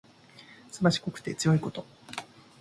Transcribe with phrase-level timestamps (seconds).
[0.71, 1.85] すばしこくて強いこと。